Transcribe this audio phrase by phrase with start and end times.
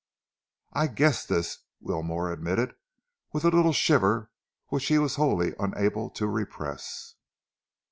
[0.73, 2.73] "I guessed this," Wilmore admitted,
[3.33, 4.31] with a little shiver
[4.69, 7.13] which he was wholly unable to repress.